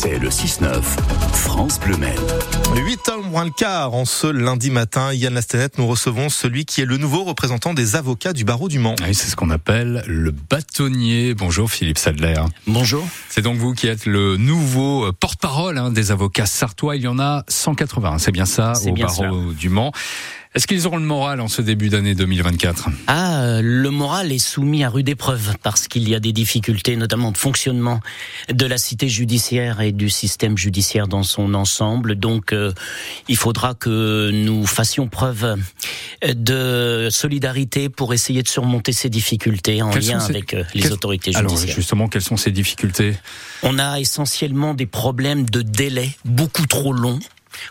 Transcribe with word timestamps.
C'est 0.00 0.20
le 0.20 0.28
6-9, 0.28 0.80
France 1.32 1.80
Bleu 1.80 1.96
Maine. 1.96 2.14
8 2.76 3.00
h 3.08 3.30
moins 3.30 3.44
le 3.44 3.50
quart 3.50 3.94
en 3.94 4.04
ce 4.04 4.28
lundi 4.28 4.70
matin. 4.70 5.12
Yann 5.12 5.34
Lastenet, 5.34 5.70
nous 5.76 5.88
recevons 5.88 6.28
celui 6.28 6.64
qui 6.66 6.82
est 6.82 6.84
le 6.84 6.98
nouveau 6.98 7.24
représentant 7.24 7.74
des 7.74 7.96
avocats 7.96 8.32
du 8.32 8.44
barreau 8.44 8.68
du 8.68 8.78
Mans. 8.78 8.94
Oui, 9.02 9.12
c'est 9.12 9.28
ce 9.28 9.34
qu'on 9.34 9.50
appelle 9.50 10.04
le 10.06 10.30
bâtonnier. 10.30 11.34
Bonjour 11.34 11.68
Philippe 11.68 11.98
Sadler. 11.98 12.40
Bonjour. 12.68 13.04
C'est 13.28 13.42
donc 13.42 13.56
vous 13.56 13.74
qui 13.74 13.88
êtes 13.88 14.06
le 14.06 14.36
nouveau 14.36 15.12
porte-parole 15.14 15.78
hein, 15.78 15.90
des 15.90 16.12
avocats 16.12 16.46
sartois. 16.46 16.94
Il 16.94 17.02
y 17.02 17.08
en 17.08 17.18
a 17.18 17.42
180, 17.48 18.18
c'est 18.18 18.30
bien 18.30 18.46
ça, 18.46 18.74
au 18.86 18.92
bien 18.92 19.06
barreau 19.06 19.52
du 19.52 19.68
Mans. 19.68 19.90
Est-ce 20.58 20.66
qu'ils 20.66 20.88
auront 20.88 20.96
le 20.96 21.04
moral 21.04 21.40
en 21.40 21.46
ce 21.46 21.62
début 21.62 21.88
d'année 21.88 22.16
2024 22.16 22.88
Ah, 23.06 23.42
euh, 23.42 23.60
le 23.62 23.90
moral 23.90 24.32
est 24.32 24.40
soumis 24.40 24.82
à 24.82 24.88
rude 24.88 25.08
épreuve 25.08 25.54
parce 25.62 25.86
qu'il 25.86 26.08
y 26.08 26.16
a 26.16 26.18
des 26.18 26.32
difficultés, 26.32 26.96
notamment 26.96 27.30
de 27.30 27.38
fonctionnement 27.38 28.00
de 28.52 28.66
la 28.66 28.76
cité 28.76 29.08
judiciaire 29.08 29.80
et 29.80 29.92
du 29.92 30.10
système 30.10 30.58
judiciaire 30.58 31.06
dans 31.06 31.22
son 31.22 31.54
ensemble. 31.54 32.16
Donc, 32.16 32.52
euh, 32.52 32.72
il 33.28 33.36
faudra 33.36 33.74
que 33.74 34.32
nous 34.32 34.66
fassions 34.66 35.06
preuve 35.06 35.58
de 36.26 37.06
solidarité 37.08 37.88
pour 37.88 38.12
essayer 38.12 38.42
de 38.42 38.48
surmonter 38.48 38.90
ces 38.92 39.10
difficultés 39.10 39.80
en 39.80 39.90
lien 39.90 40.18
avec 40.18 40.54
euh, 40.54 40.64
les 40.74 40.90
autorités 40.90 41.30
judiciaires. 41.30 41.62
Alors, 41.62 41.76
justement, 41.76 42.08
quelles 42.08 42.22
sont 42.22 42.36
ces 42.36 42.50
difficultés? 42.50 43.14
On 43.62 43.78
a 43.78 44.00
essentiellement 44.00 44.74
des 44.74 44.86
problèmes 44.86 45.48
de 45.48 45.62
délai 45.62 46.10
beaucoup 46.24 46.66
trop 46.66 46.92
longs 46.92 47.20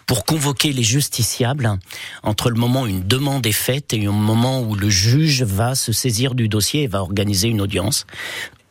pour 0.06 0.26
convoquer 0.26 0.74
les 0.74 0.84
justiciables 0.84 1.78
entre 2.24 2.50
le 2.50 2.56
moment 2.56 2.84
où 2.84 2.88
une 2.88 3.08
demande 3.08 3.46
est 3.46 3.52
faite 3.52 3.94
et 3.94 3.98
le 3.98 4.12
moment 4.12 4.62
où 4.62 4.76
le 4.76 4.90
juge 4.90 5.44
va 5.44 5.76
se 5.76 5.92
saisir 5.92 6.36
du 6.36 6.48
dossier 6.50 6.84
et 6.84 6.88
va 6.88 7.02
organiser 7.02 7.48
une 7.48 7.62
audience. 7.62 8.06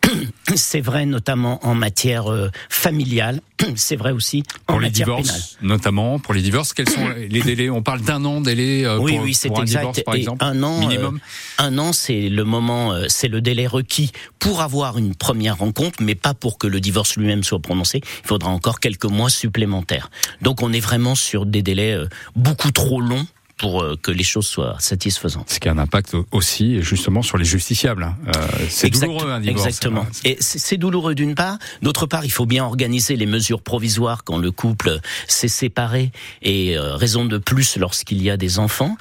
C'est 0.55 0.81
vrai 0.81 1.07
notamment 1.07 1.59
en 1.67 1.75
matière 1.75 2.31
euh, 2.31 2.51
familiale, 2.69 3.41
c'est 3.75 3.97
vrai 3.97 4.13
aussi 4.13 4.45
en 4.69 4.75
pour 4.75 4.81
les 4.81 4.91
divorces, 4.91 5.27
pénale. 5.27 5.43
notamment 5.63 6.19
pour 6.21 6.35
les 6.35 6.43
divorces. 6.43 6.73
Quels 6.73 6.89
sont 6.89 7.09
les 7.29 7.41
délais? 7.43 7.69
On 7.69 7.83
parle 7.83 8.03
d'un 8.03 8.25
an 8.25 8.41
délai 8.41 8.85
euh, 8.85 8.99
oui, 8.99 9.15
pour, 9.15 9.23
oui, 9.25 9.37
pour 9.49 9.59
un 9.59 9.63
exact. 9.63 9.81
divorce, 9.81 10.01
par 10.05 10.15
Et 10.15 10.19
exemple. 10.19 10.45
un 10.45 10.63
an, 10.63 10.79
minimum? 10.79 11.19
euh, 11.61 11.65
un 11.65 11.79
an, 11.79 11.93
c'est 11.93 12.29
le 12.29 12.45
moment, 12.45 12.95
c'est 13.09 13.29
le 13.29 13.41
délai 13.41 13.67
requis 13.67 14.13
pour 14.39 14.61
avoir 14.61 14.99
une 14.99 15.15
première 15.17 15.59
rencontre, 15.59 16.01
mais 16.01 16.15
pas 16.15 16.35
pour 16.35 16.59
que 16.59 16.69
le 16.69 16.81
divorce 16.81 17.17
lui-même 17.17 17.43
soit 17.43 17.59
prononcé. 17.59 18.01
Il 18.25 18.29
faudra 18.29 18.51
encore 18.51 18.79
quelques 18.79 19.07
mois 19.07 19.31
supplémentaires. 19.31 20.11
Donc, 20.43 20.63
on 20.63 20.73
est 20.73 20.81
vraiment 20.81 21.15
sur 21.17 21.45
des 21.45 21.63
délais 21.63 21.97
beaucoup 22.37 22.71
trop 22.71 23.01
longs 23.01 23.27
pour 23.59 23.83
euh, 23.83 23.97
que 24.01 24.11
les 24.11 24.23
choses 24.25 24.47
soient 24.47 24.77
satisfaisantes. 24.81 25.49
Ce 25.51 25.59
qui 25.61 25.69
a 25.69 25.73
un 25.73 25.79
impact 25.79 26.15
aussi 26.31 26.83
justement 26.83 27.23
sur 27.23 27.39
les 27.39 27.45
justiciables. 27.47 28.03
hein. 28.03 28.17
Euh, 28.29 28.47
c'est 28.69 28.87
Exact- 28.87 29.07
douloureux 29.07 29.31
un 29.31 29.41
divorce. 29.41 29.67
Exactement. 29.67 30.03
hein. 30.03 30.21
Et 30.25 30.37
c'est 30.41 30.77
douloureux 30.77 31.15
d'une 31.15 31.35
part. 31.35 31.59
D'autre 31.81 32.07
part, 32.07 32.25
il 32.27 32.31
faut 32.33 32.45
bien 32.47 32.65
organiser 32.65 33.17
les 33.17 33.27
mesures 33.27 33.63
provisoires 33.63 34.25
quand 34.25 34.37
le 34.37 34.51
couple 34.51 34.99
s'est 35.27 35.49
séparé 35.49 36.13
et 36.43 36.77
euh, 36.77 36.97
raison 36.97 37.25
de 37.25 37.39
plus 37.39 37.77
lorsqu'il 37.79 38.23
y 38.23 38.29
a 38.31 38.37
des 38.37 38.59
enfants. 38.59 38.97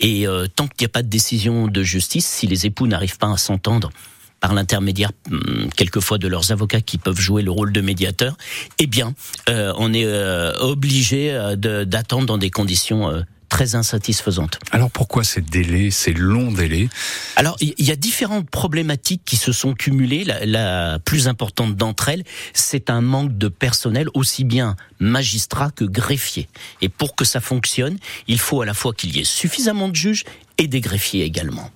Et 0.00 0.26
euh, 0.26 0.46
tant 0.46 0.66
qu'il 0.68 0.84
n'y 0.84 0.86
a 0.86 0.90
pas 0.90 1.02
de 1.02 1.08
décision 1.08 1.68
de 1.68 1.82
justice, 1.82 2.26
si 2.26 2.46
les 2.46 2.64
époux 2.66 2.86
n'arrivent 2.86 3.18
pas 3.18 3.30
à 3.30 3.36
s'entendre 3.36 3.90
par 4.40 4.54
l'intermédiaire 4.54 5.10
hum, 5.32 5.68
quelquefois 5.76 6.16
de 6.16 6.28
leurs 6.28 6.52
avocats 6.52 6.80
qui 6.80 6.96
peuvent 6.96 7.18
jouer 7.20 7.42
le 7.42 7.50
rôle 7.50 7.72
de 7.72 7.80
médiateur, 7.80 8.36
eh 8.78 8.86
bien, 8.86 9.12
euh, 9.48 9.72
on 9.76 9.92
est 9.92 10.04
euh, 10.06 10.56
obligé 10.60 11.32
euh, 11.32 11.56
d'attendre 11.84 12.24
dans 12.26 12.38
des 12.38 12.50
conditions 12.50 13.10
euh, 13.10 13.20
très 13.48 13.74
insatisfaisantes. 13.74 14.58
Alors 14.70 14.90
pourquoi 14.90 15.24
ces 15.24 15.40
délais, 15.40 15.90
ces 15.90 16.12
longs 16.12 16.52
délais? 16.52 16.88
Alors, 17.36 17.56
il 17.60 17.74
y 17.78 17.90
a 17.90 17.96
différentes 17.96 18.48
problématiques 18.50 19.22
qui 19.24 19.36
se 19.36 19.52
sont 19.52 19.74
cumulées. 19.74 20.24
La, 20.24 20.46
la 20.46 20.98
plus 20.98 21.28
importante 21.28 21.76
d'entre 21.76 22.08
elles, 22.08 22.24
c'est 22.52 22.90
un 22.90 23.00
manque 23.00 23.36
de 23.36 23.48
personnel, 23.48 24.08
aussi 24.14 24.44
bien 24.44 24.76
magistrat 25.00 25.70
que 25.70 25.84
greffier. 25.84 26.48
Et 26.82 26.88
pour 26.88 27.16
que 27.16 27.24
ça 27.24 27.40
fonctionne, 27.40 27.98
il 28.26 28.38
faut 28.38 28.62
à 28.62 28.66
la 28.66 28.74
fois 28.74 28.92
qu'il 28.92 29.16
y 29.16 29.20
ait 29.20 29.24
suffisamment 29.24 29.88
de 29.88 29.96
juges 29.96 30.24
et 30.58 30.66
des 30.66 30.80
greffiers 30.80 31.24
également. 31.24 31.70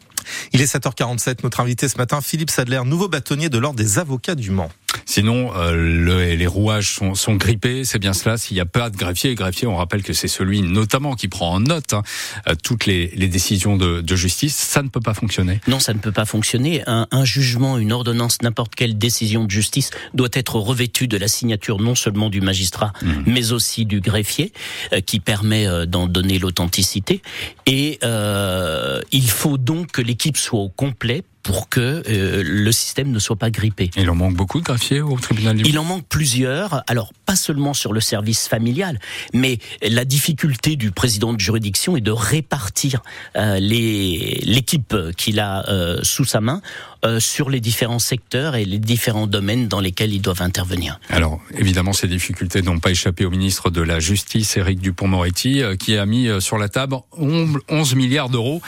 Il 0.53 0.61
est 0.61 0.73
7h47. 0.75 1.39
Notre 1.43 1.61
invité 1.61 1.89
ce 1.89 1.97
matin, 1.97 2.21
Philippe 2.21 2.51
Sadler, 2.51 2.81
nouveau 2.85 3.09
bâtonnier 3.09 3.49
de 3.49 3.59
l'ordre 3.59 3.79
des 3.79 3.99
avocats 3.99 4.35
du 4.35 4.51
Mans. 4.51 4.71
Sinon, 5.07 5.51
euh, 5.57 5.73
le- 5.75 6.35
les 6.35 6.47
rouages 6.47 6.93
sont, 6.95 7.15
sont 7.15 7.35
grippés, 7.35 7.85
c'est 7.85 7.99
bien 7.99 8.13
cela. 8.13 8.37
S'il 8.37 8.55
n'y 8.55 8.61
a 8.61 8.67
pas 8.67 8.91
de 8.91 8.97
greffier, 8.97 9.35
greffier, 9.35 9.67
on 9.67 9.77
rappelle 9.77 10.03
que 10.03 10.13
c'est 10.13 10.29
celui 10.29 10.61
notamment 10.61 11.15
qui 11.15 11.29
prend 11.29 11.53
en 11.55 11.61
note 11.61 11.95
hein, 11.95 12.03
euh, 12.49 12.55
toutes 12.63 12.85
les, 12.87 13.09
les 13.17 13.29
décisions 13.29 13.77
de, 13.79 14.03
de 14.03 14.17
justice. 14.17 14.55
Ça 14.55 14.83
ne 14.83 14.89
peut 14.89 15.01
pas 15.01 15.15
fonctionner. 15.15 15.61
Non, 15.67 15.81
ça 15.81 15.95
ne 15.95 15.99
peut 15.99 16.13
pas 16.13 16.27
fonctionner. 16.27 16.83
Un, 16.87 17.07
un 17.11 17.25
jugement, 17.25 17.79
une 17.79 17.91
ordonnance, 17.93 18.43
n'importe 18.43 18.75
quelle 18.75 18.99
décision 18.99 19.45
de 19.45 19.51
justice 19.51 19.91
doit 20.13 20.29
être 20.35 20.57
revêtue 20.57 21.09
de 21.09 21.17
la 21.17 21.29
signature 21.29 21.81
non 21.81 21.95
seulement 21.95 22.29
du 22.29 22.41
magistrat, 22.43 22.93
mais 23.27 23.53
aussi 23.53 23.87
du 23.87 24.01
greffier, 24.01 24.53
euh, 24.93 25.01
qui 25.01 25.21
permet 25.21 25.67
euh, 25.67 25.87
d'en 25.87 26.07
donner 26.07 26.39
l'authenticité. 26.39 27.23
Et 27.67 27.99
euh, 28.05 29.01
il 29.11 29.29
faut 29.31 29.57
donc 29.59 29.93
que 29.93 30.03
l'équipe 30.03 30.37
soit 30.43 30.61
au 30.61 30.69
complet 30.69 31.23
pour 31.43 31.69
que 31.69 32.03
euh, 32.09 32.43
le 32.45 32.73
système 32.73 33.11
ne 33.11 33.19
soit 33.19 33.37
pas 33.37 33.51
grippé. 33.51 33.91
Il 33.97 34.09
en 34.11 34.15
manque 34.15 34.35
beaucoup 34.35 34.61
de 34.61 34.65
greffiers 34.65 35.01
au 35.01 35.19
tribunal 35.19 35.57
du 35.57 35.69
Il 35.69 35.79
en 35.79 35.85
manque 35.85 36.07
plusieurs, 36.09 36.83
alors 36.87 37.13
pas 37.27 37.37
seulement 37.37 37.75
sur 37.75 37.93
le 37.93 38.01
service 38.01 38.49
familial, 38.49 38.99
mais 39.33 39.59
la 39.83 40.05
difficulté 40.05 40.77
du 40.77 40.91
président 40.91 41.33
de 41.33 41.41
juridiction 41.41 41.97
est 41.97 42.01
de 42.01 42.11
répartir 42.11 43.03
euh, 43.37 43.59
l'équipe 43.59 44.97
qu'il 45.17 45.41
a 45.41 45.69
euh, 45.69 46.01
sous 46.03 46.25
sa 46.25 46.41
main 46.41 46.63
euh, 47.05 47.19
sur 47.19 47.51
les 47.51 47.59
différents 47.59 47.99
secteurs 47.99 48.55
et 48.55 48.65
les 48.65 48.79
différents 48.79 49.27
domaines 49.27 49.67
dans 49.67 49.81
lesquels 49.81 50.15
ils 50.15 50.21
doivent 50.21 50.41
intervenir. 50.41 51.01
Alors, 51.09 51.41
évidemment, 51.59 51.93
ces 51.93 52.07
difficultés 52.07 52.63
n'ont 52.63 52.79
pas 52.79 52.93
échappé 52.93 53.25
au 53.25 53.31
ministre 53.31 53.71
de 53.71 53.81
la 53.81 53.99
Justice, 53.99 54.57
Éric 54.57 54.79
Dupont-Moretti, 54.79 55.63
euh, 55.63 55.75
qui 55.75 55.97
a 55.97 56.07
mis 56.07 56.29
euh, 56.29 56.39
sur 56.39 56.59
la 56.59 56.69
table 56.69 56.95
11 57.19 57.97
milliards 57.97 58.29
d'euros 58.29 58.63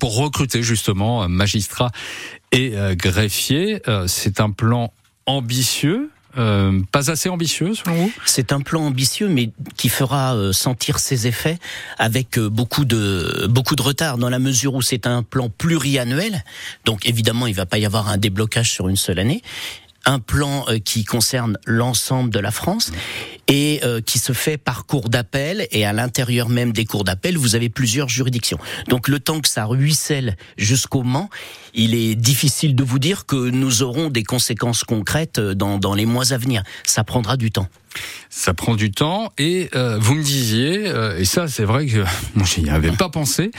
pour 0.00 0.16
recruter 0.16 0.62
justement 0.62 1.28
magistrats 1.28 1.90
et 2.52 2.72
euh, 2.74 2.94
greffiers. 2.94 3.82
Euh, 3.88 4.06
C'est 4.06 4.40
un 4.40 4.50
plan 4.50 4.92
ambitieux, 5.26 6.10
euh, 6.38 6.80
pas 6.92 7.10
assez 7.10 7.28
ambitieux 7.28 7.74
selon 7.74 7.94
vous? 7.94 8.12
C'est 8.24 8.52
un 8.52 8.60
plan 8.60 8.82
ambitieux, 8.82 9.28
mais 9.28 9.50
qui 9.76 9.88
fera 9.88 10.34
euh, 10.34 10.52
sentir 10.52 10.98
ses 10.98 11.26
effets 11.26 11.58
avec 11.98 12.38
beaucoup 12.38 12.84
de 12.84 13.46
beaucoup 13.48 13.76
de 13.76 13.82
retard 13.82 14.18
dans 14.18 14.28
la 14.28 14.38
mesure 14.38 14.74
où 14.74 14.82
c'est 14.82 15.06
un 15.06 15.22
plan 15.22 15.48
pluriannuel. 15.48 16.44
Donc 16.84 17.06
évidemment, 17.06 17.46
il 17.46 17.54
va 17.54 17.66
pas 17.66 17.78
y 17.78 17.86
avoir 17.86 18.08
un 18.08 18.18
déblocage 18.18 18.70
sur 18.70 18.88
une 18.88 18.96
seule 18.96 19.18
année. 19.18 19.42
Un 20.08 20.20
plan 20.20 20.64
qui 20.84 21.04
concerne 21.04 21.58
l'ensemble 21.66 22.30
de 22.30 22.38
la 22.38 22.52
France 22.52 22.92
et 23.48 23.80
euh, 23.84 24.00
qui 24.00 24.18
se 24.18 24.32
fait 24.32 24.56
par 24.56 24.86
cours 24.86 25.08
d'appel 25.08 25.68
et 25.70 25.84
à 25.84 25.92
l'intérieur 25.92 26.48
même 26.48 26.72
des 26.72 26.84
cours 26.84 27.04
d'appel, 27.04 27.36
vous 27.36 27.54
avez 27.54 27.68
plusieurs 27.68 28.08
juridictions. 28.08 28.58
Donc 28.88 29.08
le 29.08 29.20
temps 29.20 29.40
que 29.40 29.48
ça 29.48 29.64
ruisselle 29.64 30.36
jusqu'au 30.56 31.02
Mans, 31.02 31.30
il 31.74 31.94
est 31.94 32.14
difficile 32.14 32.74
de 32.74 32.82
vous 32.82 32.98
dire 32.98 33.26
que 33.26 33.50
nous 33.50 33.82
aurons 33.82 34.10
des 34.10 34.24
conséquences 34.24 34.82
concrètes 34.84 35.38
euh, 35.38 35.54
dans, 35.54 35.78
dans 35.78 35.94
les 35.94 36.06
mois 36.06 36.32
à 36.32 36.38
venir. 36.38 36.62
Ça 36.84 37.04
prendra 37.04 37.36
du 37.36 37.50
temps. 37.50 37.68
Ça 38.30 38.54
prend 38.54 38.74
du 38.74 38.90
temps 38.90 39.32
et 39.38 39.70
euh, 39.74 39.98
vous 39.98 40.14
me 40.14 40.22
disiez, 40.22 40.88
euh, 40.88 41.18
et 41.18 41.24
ça 41.24 41.48
c'est 41.48 41.64
vrai 41.64 41.86
que 41.86 42.04
moi 42.34 42.46
j'y 42.46 42.68
avais 42.68 42.92
pas 42.92 43.08
pensé, 43.08 43.50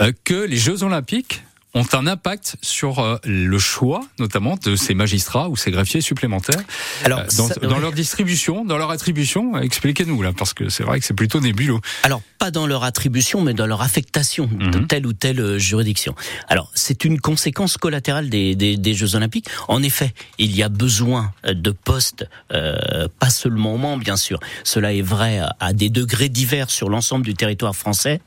euh, 0.00 0.12
que 0.24 0.46
les 0.46 0.56
Jeux 0.56 0.82
Olympiques 0.82 1.42
ont 1.74 1.86
un 1.94 2.06
impact 2.06 2.56
sur 2.60 2.98
euh, 2.98 3.16
le 3.24 3.58
choix, 3.58 4.02
notamment 4.18 4.56
de 4.62 4.76
ces 4.76 4.92
magistrats 4.94 5.48
ou 5.48 5.56
ces 5.56 5.70
greffiers 5.70 6.02
supplémentaires, 6.02 6.60
Alors, 7.04 7.20
euh, 7.20 7.26
dans, 7.36 7.48
ça- 7.48 7.54
dans 7.60 7.74
ouais. 7.76 7.80
leur 7.80 7.92
distribution, 7.92 8.64
dans 8.64 8.76
leur 8.76 8.90
attribution. 8.90 9.56
Expliquez-nous 9.58 10.20
là, 10.22 10.32
parce 10.36 10.52
que 10.52 10.68
c'est 10.68 10.82
vrai 10.82 11.00
que 11.00 11.06
c'est 11.06 11.14
plutôt 11.14 11.40
nébuleux. 11.40 11.78
Alors, 12.02 12.20
pas 12.38 12.50
dans 12.50 12.66
leur 12.66 12.84
attribution, 12.84 13.40
mais 13.40 13.54
dans 13.54 13.66
leur 13.66 13.80
affectation 13.82 14.46
de 14.52 14.78
Mhm. 14.78 14.86
telle 14.86 15.06
ou 15.06 15.12
telle 15.14 15.40
euh, 15.40 15.58
juridiction. 15.58 16.14
Alors, 16.48 16.70
c'est 16.74 17.04
une 17.04 17.18
conséquence 17.20 17.78
collatérale 17.78 18.28
des, 18.28 18.54
des, 18.54 18.76
des 18.76 18.94
Jeux 18.94 19.14
Olympiques. 19.14 19.46
En 19.68 19.82
effet, 19.82 20.12
il 20.38 20.54
y 20.54 20.62
a 20.62 20.68
besoin 20.68 21.32
euh, 21.46 21.54
de 21.54 21.70
postes, 21.70 22.26
euh, 22.52 23.08
pas 23.18 23.30
seulement 23.30 23.74
au 23.74 23.78
Mans, 23.78 23.96
bien 23.96 24.16
sûr. 24.16 24.38
Cela 24.64 24.92
est 24.92 25.00
vrai 25.02 25.40
à 25.58 25.72
des 25.72 25.88
degrés 25.88 26.28
divers 26.28 26.70
sur 26.70 26.90
l'ensemble 26.90 27.24
du 27.24 27.34
territoire 27.34 27.74
français. 27.74 28.20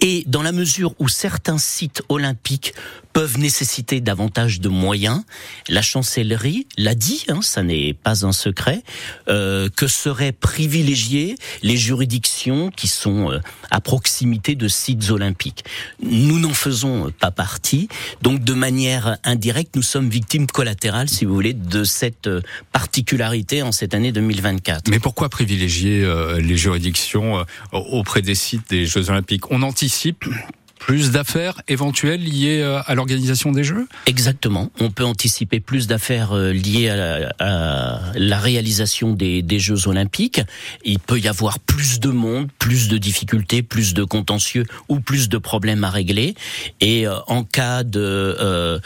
Et 0.00 0.24
dans 0.26 0.42
la 0.42 0.52
mesure 0.52 0.94
où 0.98 1.08
certains 1.08 1.58
sites 1.58 2.02
olympiques 2.08 2.74
peuvent 3.12 3.38
nécessiter 3.38 4.00
davantage 4.00 4.60
de 4.60 4.68
moyens, 4.68 5.22
la 5.68 5.82
chancellerie 5.82 6.66
l'a 6.76 6.94
dit, 6.94 7.24
hein, 7.28 7.40
ça 7.42 7.62
n'est 7.62 7.94
pas 7.94 8.24
un 8.24 8.32
secret, 8.32 8.82
euh, 9.28 9.68
que 9.74 9.86
seraient 9.86 10.32
privilégiées 10.32 11.36
les 11.62 11.76
juridictions 11.76 12.70
qui 12.70 12.88
sont 12.88 13.30
euh, 13.30 13.40
à 13.70 13.80
proximité 13.80 14.54
de 14.54 14.68
sites 14.68 15.10
olympiques. 15.10 15.64
Nous 16.02 16.38
n'en 16.38 16.54
faisons 16.54 17.10
pas 17.18 17.30
partie, 17.30 17.88
donc 18.22 18.44
de 18.44 18.54
manière 18.54 19.16
indirecte, 19.24 19.76
nous 19.76 19.82
sommes 19.82 20.08
victimes 20.08 20.46
collatérales, 20.46 21.08
si 21.08 21.24
vous 21.24 21.34
voulez, 21.34 21.54
de 21.54 21.84
cette 21.84 22.26
euh, 22.26 22.40
particularité 22.72 23.62
en 23.62 23.72
cette 23.72 23.94
année 23.94 24.12
2024. 24.12 24.88
Mais 24.88 24.98
pourquoi 24.98 25.28
privilégier 25.28 26.04
euh, 26.04 26.40
les 26.40 26.56
juridictions 26.56 27.44
auprès 27.72 28.22
des 28.22 28.34
sites 28.34 28.70
des 28.70 28.86
Jeux 28.86 29.10
Olympiques? 29.10 29.50
On 29.50 29.62
anticipe 29.62 30.24
plus 30.80 31.12
d'affaires 31.12 31.60
éventuelles 31.68 32.24
liées 32.24 32.62
euh, 32.62 32.80
à 32.86 32.94
l'organisation 32.94 33.52
des 33.52 33.62
Jeux? 33.62 33.86
Exactement. 34.06 34.70
On 34.80 34.90
peut 34.90 35.04
anticiper 35.04 35.60
plus 35.60 35.86
d'affaires 35.86 36.32
euh, 36.32 36.52
liées 36.52 36.88
à 36.88 37.30
la, 38.16 38.38
réalisation 38.40 39.12
des, 39.12 39.58
Jeux 39.58 39.88
olympiques. 39.88 40.40
Il 40.84 40.98
peut 40.98 41.20
y 41.20 41.28
avoir 41.28 41.60
plus 41.60 42.00
de 42.00 42.08
monde, 42.08 42.48
plus 42.58 42.88
de 42.88 42.96
difficultés, 42.96 43.62
plus 43.62 43.92
de 43.92 44.04
contentieux 44.04 44.64
ou 44.88 45.00
plus 45.00 45.28
de 45.28 45.36
problèmes 45.36 45.84
à 45.84 45.90
régler. 45.90 46.34
Et 46.80 47.06
euh, 47.06 47.14
en 47.26 47.44
cas 47.44 47.84
de 47.84 48.80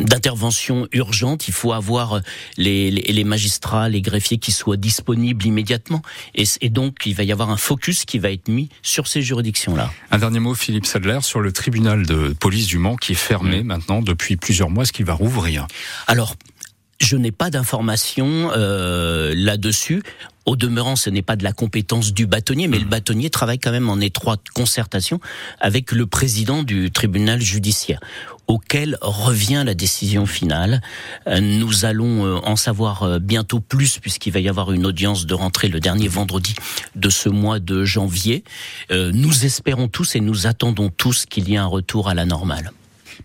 d'intervention 0.00 0.88
urgente, 0.92 1.46
il 1.46 1.52
faut 1.52 1.72
avoir 1.72 2.20
les, 2.56 2.90
les, 2.90 3.24
magistrats, 3.24 3.90
les 3.90 4.00
greffiers 4.00 4.38
qui 4.38 4.50
soient 4.50 4.78
disponibles 4.78 5.44
immédiatement. 5.44 6.00
Et, 6.34 6.44
et 6.62 6.70
donc, 6.70 7.04
il 7.04 7.14
va 7.14 7.22
y 7.22 7.32
avoir 7.32 7.50
un 7.50 7.58
focus 7.58 8.06
qui 8.06 8.18
va 8.18 8.30
être 8.30 8.48
mis 8.48 8.70
sur 8.82 9.06
ces 9.06 9.20
juridictions-là. 9.20 9.89
Un 10.10 10.18
dernier 10.18 10.40
mot, 10.40 10.54
Philippe 10.54 10.86
Sadler, 10.86 11.18
sur 11.22 11.40
le 11.40 11.52
tribunal 11.52 12.06
de 12.06 12.34
police 12.38 12.66
du 12.66 12.78
Mans 12.78 12.96
qui 12.96 13.12
est 13.12 13.16
fermé 13.16 13.62
maintenant 13.62 14.02
depuis 14.02 14.36
plusieurs 14.36 14.70
mois. 14.70 14.82
Est-ce 14.82 14.92
qu'il 14.92 15.06
va 15.06 15.14
rouvrir 15.14 15.66
Alors, 16.06 16.36
je 17.00 17.16
n'ai 17.16 17.32
pas 17.32 17.50
d'informations 17.50 18.50
euh, 18.56 19.32
là-dessus. 19.34 20.02
Au 20.46 20.56
demeurant, 20.56 20.96
ce 20.96 21.10
n'est 21.10 21.22
pas 21.22 21.36
de 21.36 21.44
la 21.44 21.52
compétence 21.52 22.12
du 22.12 22.26
bâtonnier, 22.26 22.68
mais 22.68 22.78
le 22.78 22.84
mmh. 22.84 22.88
bâtonnier 22.88 23.30
travaille 23.30 23.58
quand 23.58 23.70
même 23.70 23.88
en 23.88 24.00
étroite 24.00 24.40
concertation 24.54 25.20
avec 25.60 25.92
le 25.92 26.06
président 26.06 26.62
du 26.62 26.90
tribunal 26.90 27.40
judiciaire, 27.40 28.00
auquel 28.46 28.96
revient 29.00 29.62
la 29.64 29.74
décision 29.74 30.26
finale. 30.26 30.82
Euh, 31.26 31.40
nous 31.40 31.84
allons 31.84 32.24
euh, 32.24 32.40
en 32.44 32.56
savoir 32.56 33.20
bientôt 33.20 33.60
plus, 33.60 33.98
puisqu'il 33.98 34.32
va 34.32 34.40
y 34.40 34.48
avoir 34.48 34.72
une 34.72 34.86
audience 34.86 35.26
de 35.26 35.34
rentrée 35.34 35.68
le 35.68 35.80
dernier 35.80 36.08
vendredi 36.08 36.54
de 36.96 37.10
ce 37.10 37.28
mois 37.28 37.60
de 37.60 37.84
janvier. 37.84 38.44
Nous 38.90 39.44
espérons 39.44 39.88
tous 39.88 40.16
et 40.16 40.20
nous 40.20 40.46
attendons 40.46 40.90
tous 40.90 41.26
qu'il 41.26 41.48
y 41.48 41.54
ait 41.54 41.58
un 41.58 41.66
retour 41.66 42.08
à 42.08 42.14
la 42.14 42.24
normale. 42.24 42.72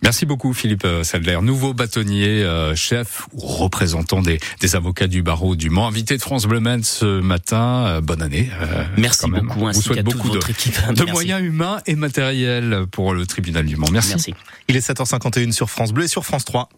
Merci 0.02 0.26
beaucoup 0.26 0.54
Philippe 0.54 0.86
euh, 0.86 1.04
Sadler, 1.04 1.40
nouveau 1.42 1.74
bâtonnier, 1.74 2.44
euh, 2.44 2.76
chef 2.76 3.28
ou 3.34 3.42
représentant 3.42 4.22
des, 4.22 4.40
des, 4.60 4.76
avocats 4.76 5.08
du 5.08 5.22
barreau 5.22 5.56
du 5.56 5.70
Mans, 5.70 5.88
invité 5.88 6.18
de 6.18 6.22
France 6.22 6.46
Bleu 6.46 6.62
ce 6.84 7.22
matin. 7.22 7.86
Euh, 7.88 8.02
bonne 8.02 8.22
année. 8.22 8.50
Merci 8.98 9.30
beaucoup. 9.30 9.68
Ainsi 9.68 9.80
Vous 9.80 9.86
souhaite 9.86 10.06
beaucoup 10.06 10.30
de, 10.30 10.40
équipe. 10.50 10.78
de 10.94 11.04
moyens 11.12 11.42
humains 11.42 11.80
et 11.86 11.96
matériels 11.96 12.86
pour 12.92 13.14
le 13.14 13.26
tribunal 13.26 13.66
du 13.66 13.76
Mans. 13.76 13.88
Merci. 13.92 14.10
Merci. 14.10 14.34
Il 14.68 14.76
est 14.76 14.88
7h51 14.88 15.52
sur 15.52 15.70
France 15.70 15.92
Bleu 15.92 16.06
et 16.06 16.08
sur 16.08 16.26
France 16.26 16.46
3. 16.46 16.70